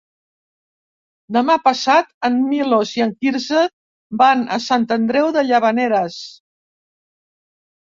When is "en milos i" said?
2.29-3.05